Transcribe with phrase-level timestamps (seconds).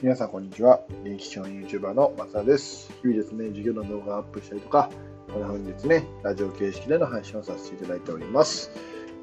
[0.00, 0.80] 皆さん、こんにちは。
[1.02, 2.92] 認知症 YouTuber の松田です。
[3.02, 4.90] 日々ですね、授業の動画をアップしたりとか、
[5.32, 8.70] こんな風にですね、ラジオ形式での配信をさせていただいております。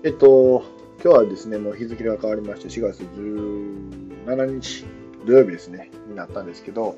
[0.04, 0.66] えっと、
[1.02, 4.85] 今日はですね、もう日付が変わりまして、4月17日
[5.26, 6.98] 土曜日ですね、になったんですけど、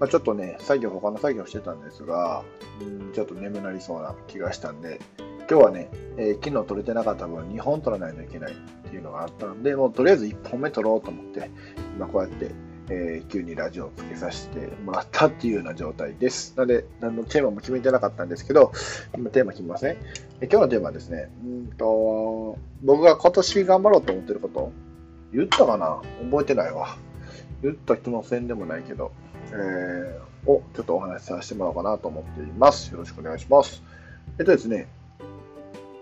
[0.00, 2.42] まあ、ちょっとね、作業、他の作業してたんですが、
[2.80, 5.00] うんちょっと眠なりそうな気がしたんで、
[5.48, 8.56] 今日はね、えー、昨日撮れてなかった分2本撮らないといけないっ
[8.90, 11.52] ていうのがあったので、もうとりあえず1本目撮ろうと思って、
[11.96, 12.50] 今こうやって
[12.88, 16.54] えー、急にラジオをつけさせてもらったっていうような状態です。
[16.56, 18.72] なので、何のテーマも決めてなかったんですけど、
[19.16, 19.96] 今テーマ決めますね。
[20.42, 24.72] 今日のテーマはですね、うんと、僕が今年頑張ろうと思ってること、
[25.32, 26.00] 言ったかな？
[26.30, 26.96] 覚えてないわ。
[27.62, 29.12] 言った人のせんでもないけど、
[29.50, 32.92] えー、をちょっとお話しさせてもらおうかなと思っています。
[32.92, 33.82] よろしくお願いします。
[34.38, 34.86] えっとですね、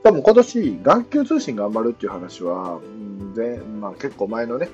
[0.03, 4.69] 多分今年、学級通信頑張るっていう話は、うんまあ、結構前のね、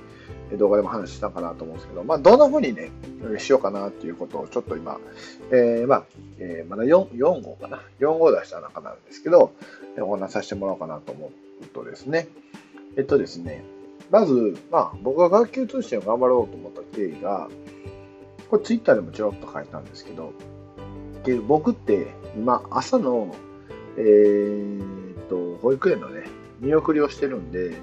[0.57, 2.91] 動画でも話したかなと思うんですけど、まあ、どんな風にね、
[3.39, 4.99] しようかなっていうことをちょっと今、
[5.51, 6.05] えー、まあ、
[6.39, 7.81] えー、まだ 4, 4号かな。
[8.01, 9.53] 4号出した中なんですけど、
[9.99, 11.31] お話しさせてもらおうかなと思
[11.63, 12.29] うとですね、
[12.97, 13.65] えっとですね、
[14.11, 17.49] まず、まあ、僕が学級通信を頑張ろうと思った経緯が、
[18.51, 20.33] これツイッターでもちょろっと書いたんですけど、
[21.25, 23.35] で僕って今朝の、
[23.97, 26.25] えー、っと、保育園のね、
[26.61, 27.75] 見送りをしてるんで、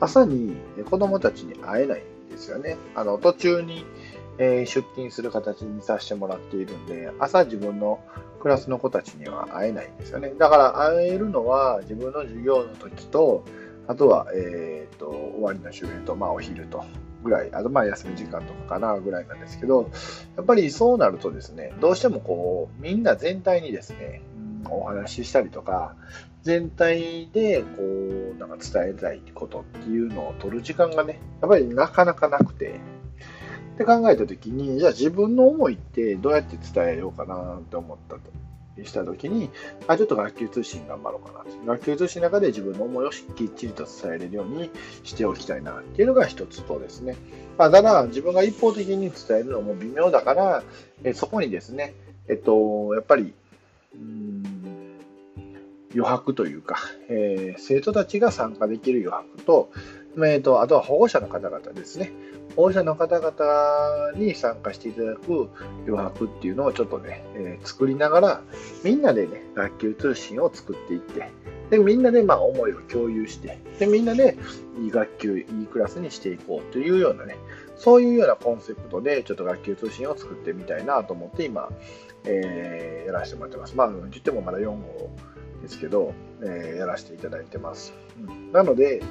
[0.00, 0.56] 朝に
[0.88, 2.76] 子供たちに会えないんですよね。
[2.94, 3.84] あの途中に、
[4.38, 8.00] えー、出勤する形にさせてもらっているんで、朝自分の
[8.40, 10.32] クラスの子たちには会えないんですよね。
[10.38, 13.44] だから会えるのは自分の授業の時と、
[13.88, 16.84] あとは、えーと、終わりの終演と、まあ、お昼と
[17.22, 19.90] ぐらい、あとまあ休み時間とかかなぐらいなんですけど、
[20.36, 24.22] やっぱりそうなるとですね、どうしてもこう、みんな全体にですね、
[24.70, 25.94] お話ししたりとか、
[26.42, 27.82] 全体でこ
[28.36, 32.80] うなんか伝えたいことっていうのを取る時間がね、やっぱりなかなかなくて、
[33.74, 38.20] って考えた時に、じゃあ自分の思いってどうやって伝えようかなって思ったと。
[38.84, 39.50] した時に、
[39.86, 41.74] あ、ちょっと学級通信頑張ろうかな。
[41.74, 44.70] 学級通信の中で自分の思いをきっちりと伝えれるように
[45.04, 47.16] しておきたいなっていうのが一つとですね。
[47.56, 50.62] まあ、ただ、自分が一方的に伝えるのも微妙だから、
[51.04, 51.94] えそこにですね、
[52.28, 53.32] えっと、やっぱり、
[53.94, 54.35] うん
[55.96, 56.76] 余白というか、
[57.08, 59.70] えー、生徒たちが参加できる余白と、
[60.18, 62.12] えーと、あとは保護者の方々ですね。
[62.54, 65.50] 保護者の方々に参加していただく
[65.86, 68.42] 余白っていうのをちょっとね、えー、作りながら、
[68.84, 71.30] みんなでね、学級通信を作っていって、
[71.70, 74.36] で、みんなでまあ思いを共有して、で、みんなで
[74.80, 77.36] いい学級、いいクラスにしていこうというようなね、
[77.76, 81.68] そういうようなコンセプトで、ちょっと学級通信を作ってみたいなと思って今、
[82.24, 83.76] えー、やらせてもらってます。
[83.76, 85.10] まあ、言ってもまだ4号
[85.66, 87.92] ですけど、えー、やらせていただいてます。
[88.24, 89.02] うん、なので、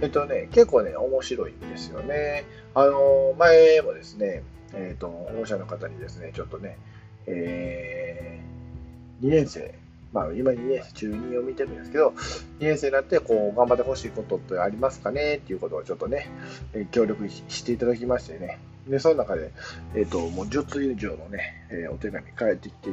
[0.00, 2.44] えっとね、結構ね、面白いんですよね。
[2.74, 6.78] あの、前もですね、えっ、ー、と、保護者の方にですね、ちょっとね、
[7.26, 9.74] えー、2年生、
[10.12, 12.10] まあ、今2年生、中2を見てるんですけど、
[12.60, 15.36] 2年生になって、こう、頑張ってほしいことってありますかね？
[15.36, 16.30] っていうことをちょっとね、
[16.72, 18.60] え協力していただきましてね。
[18.88, 19.50] で、その中で、
[19.96, 22.90] えっ、と、もう10通以上のね、えー、お手紙返ってきて、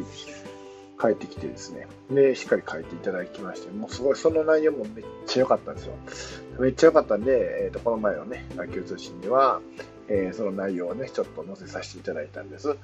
[1.04, 5.96] 帰ってきてですね、で、しっかり書いていただきまして、もうすごいその内容もめっちゃ良かったんですよ。
[6.60, 9.60] めっちゃ良かったんで、えー、とこの前のね、野球通信には、
[10.08, 12.78] えー、その内容をね、ちょっと載せさせていただいたんです。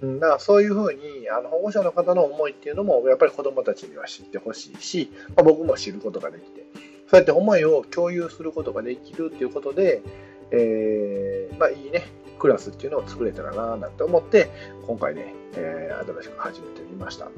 [0.00, 6.64] うん、だからそういうふうに、あの保護者の方の思いっていうのも、やっぱり子供たちには知ってほしいし、まあ、僕も知ることができて、
[7.10, 10.00] そうやって思いを共有することができるっていうことで、
[10.50, 12.04] えー、まあいいね、
[12.46, 14.48] クラスっていうのを作れたらななんて思って、
[14.86, 17.28] 今回ね、えー、新しく始めてみました。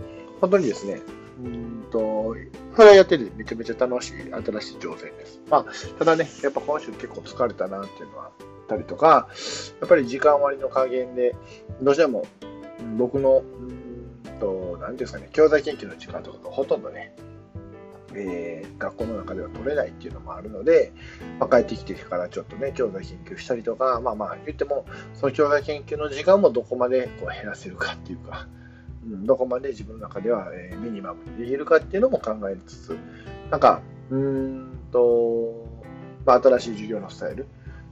[0.43, 1.01] 本当にですね、
[1.43, 2.37] うんと、
[2.77, 5.41] それやっててめちゃめちゃ楽しい、新しい挑戦です。
[5.49, 5.67] まあ、
[5.99, 8.33] ただね、やっぱ今週結構疲れたなっていうのはあっ
[8.69, 9.29] たりとか、
[9.81, 11.35] やっぱり時間割の加減で、
[11.81, 12.27] どうしても
[12.99, 17.17] 僕の、うんと、何ですかね、教材研究の時間とかがほとんどね、
[18.15, 20.93] えー、学校の中では取れないっていうのもあるので、
[21.39, 28.49] まあ、帰ってきてからちょっとね、教材研究したりとか、まあまあ言っても、その教材研究の時間もどこまでこう減らせるかっていうか、
[29.05, 32.99] うん、どこまで自分の中では、えー、ミニマムにできるかっていうのも考えつつ、
[33.51, 33.81] なんか、
[34.11, 35.67] うんと、
[36.25, 37.47] まあ、新しい授業のスタイルっ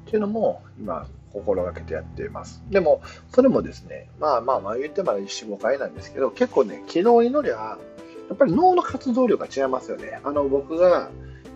[0.06, 2.62] ていうのも今、心がけてやっています。
[2.70, 3.02] でも、
[3.32, 7.78] それもですね、まあまあまあ言ってまだ1、5回なんですけど、結構ね、昨日祈りは、
[8.28, 10.20] やっぱり脳の活動量が違いますよね。
[10.24, 11.10] あの、僕が、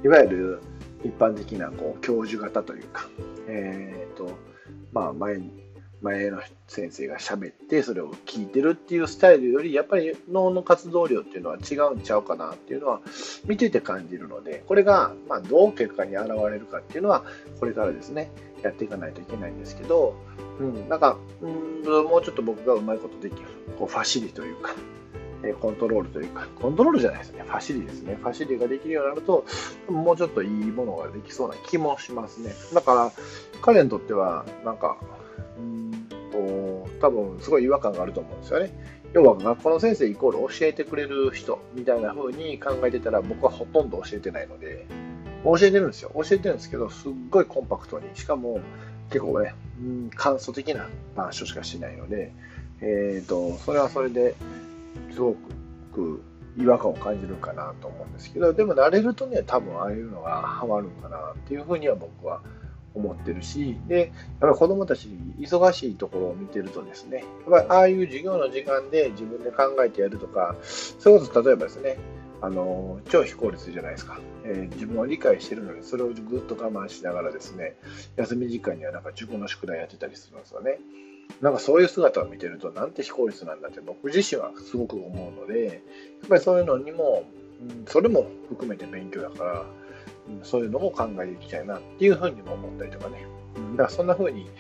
[0.05, 0.63] いわゆる
[1.05, 3.09] 一般的なこう教授型というか、
[3.49, 4.31] え、ー、と、
[4.93, 5.41] まあ前、
[6.03, 13.01] 前の先生が喋ってそれを聞いてるっていうスタイルよりやっぱり脳の活動量っていうのは違うんちゃうかなっていうのは
[13.45, 17.25] 見てて感じるのでこれがまどう結果に現れるかっていうのは
[17.59, 18.31] これからですね
[18.63, 20.15] やっていかないといけないんですけど、
[20.59, 23.47] うん、なんかうんもうちょっと僕がうまいことできる
[23.79, 24.75] こうファシリというか
[25.61, 28.19] コントロールというか、コントロールじゃないですね、ファシリですね。
[28.21, 29.45] ファシリができるようになると、
[29.89, 32.53] もうちょっといいものができそうな気もしますね。
[32.75, 33.13] だから、
[33.63, 34.99] 彼にとっては、なんか、
[35.59, 35.91] うん
[36.31, 38.71] と、多分すごい違和感があると思うんですよね。
[39.13, 44.87] 要は学校の先生イコール教えてくれる人みたいな風に考えてたら僕はほとんど教えてないので、
[45.45, 46.13] 教えてるんですよ。
[46.15, 48.61] 教えてるんですけど、すっごいコンパクトに、しかも
[49.09, 52.33] 結構ね、うん、簡素的な板書しかしないので、
[52.83, 54.35] えっ、ー、と、それはそれで
[55.11, 55.35] すご
[55.93, 56.23] く
[56.57, 62.41] 違和感を感じるかなと思うんですけど、でも慣れるとね、多分ああいうのがハマるんかなっていうふうには僕は
[62.95, 64.09] 思ってるし、で、やっ
[64.41, 65.09] ぱり子供たち
[65.39, 71.99] 忙しいところを見てるとですね、やっぱりああいう授業の時間で自分で考えてやるとか、そういうこと例えばですね、
[72.43, 77.77] あの超非効率じゃないですか、えー、自分は理解してるのにそれをぐっと我慢しながらですね
[78.17, 80.79] 休み時間にはなんか塾の宿題やってたりするんですよね。
[81.41, 87.25] なんかそういう姿を見てるとなんて非効率なんだって僕自身はすごく思うのでやっぱりそういうのにも、
[87.87, 89.65] それも含めて勉強だから、
[90.43, 93.27] そういうのも考えていきたいなっていうふうにも思ったりとかね、
[93.73, 94.51] だからそんなふうに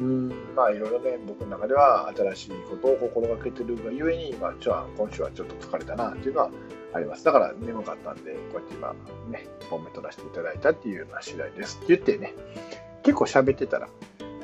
[0.00, 6.50] うんまあいろいろね僕の中では新しいことを心がけてるがゆえに今じゃあ今週はちょっと疲れたなっていうのは
[6.94, 7.24] あります。
[7.24, 8.94] だから眠かったんでこうやって今
[9.30, 12.34] ね1本目取らせていただいたっていうような次第ですって言ってね
[13.02, 13.88] 結構喋ってたら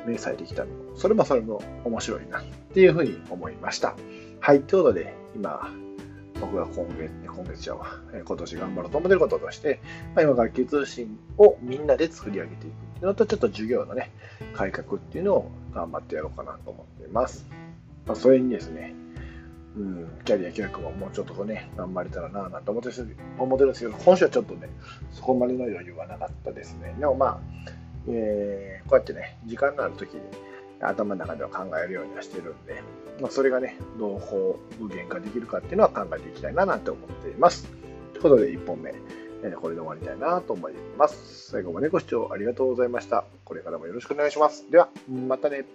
[0.09, 3.95] 明細できたのそれもそれも面白いなっていうふうに思いました。
[4.39, 5.69] はい、ということで、今、
[6.39, 7.75] 僕が今月、今月じゃ
[8.25, 9.79] 今年頑張ろうと思ってることとして、
[10.15, 14.11] まあ、今、楽器通信をみんなで作り上げていくっていうのと、ちょっと授業のね、
[14.53, 17.45] 改革っていうのを頑張ってやろうかなと思っています。
[18.05, 18.95] まあ、それにですね、
[19.77, 23.11] うん、キャリア教育ももうちょっとね、頑張れたらなぁなんて思ってるんで
[23.75, 24.69] すけど、今週はちょっとね、
[25.11, 26.95] そこまでの余裕はなかったですね。
[26.97, 27.39] でもまあ、
[28.09, 30.21] えー、こうやってね、時間のある時に
[30.81, 32.81] 頭の中では考えるようにはしてるんで、
[33.21, 37.67] まあ、それがね、どうこう具現化できるかっていうのは考えていきたいななんて思っています。
[38.13, 38.93] ということで、1本目、
[39.43, 41.51] えー、これで終わりたいなと思います。
[41.51, 43.25] 最後までご視聴ありがとうございました。
[43.43, 44.69] これからもよろしくお願いします。
[44.71, 45.65] では、またね。